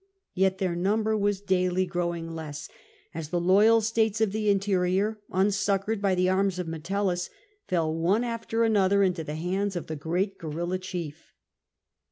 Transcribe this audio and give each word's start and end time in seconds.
Yet 0.33 0.57
their 0.57 0.75
number 0.75 1.15
was 1.15 1.41
daily 1.41 1.85
growing 1.85 2.33
less, 2.33 2.67
as 3.13 3.29
the 3.29 3.39
loyal 3.39 3.81
states 3.81 4.19
of 4.19 4.31
the 4.31 4.49
interior, 4.49 5.19
unsuccoured 5.31 6.01
by 6.01 6.15
the 6.15 6.27
arms 6.27 6.57
of 6.57 6.67
Metellus, 6.67 7.29
fell 7.67 7.93
one 7.93 8.23
after 8.23 8.63
another 8.63 9.03
into 9.03 9.23
the 9.23 9.35
hands 9.35 9.75
of 9.75 9.85
the 9.85 9.95
great 9.95 10.39
guerilla 10.39 10.79
chief. 10.79 11.33